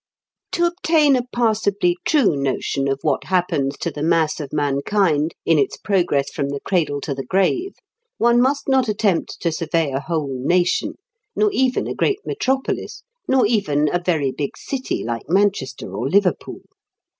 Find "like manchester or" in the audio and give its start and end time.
15.03-16.09